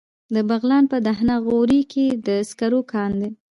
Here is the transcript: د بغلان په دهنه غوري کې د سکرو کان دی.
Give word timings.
د 0.33 0.35
بغلان 0.49 0.83
په 0.91 0.97
دهنه 1.05 1.35
غوري 1.45 1.81
کې 1.91 2.05
د 2.25 2.27
سکرو 2.49 2.81
کان 2.91 3.11
دی. 3.21 3.29